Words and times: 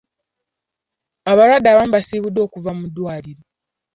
Abalwadde 1.31 1.67
abamu 1.69 1.91
baasiibuddwa 1.93 2.41
okuva 2.47 2.71
mu 2.77 2.85
ddwaliro. 2.89 3.43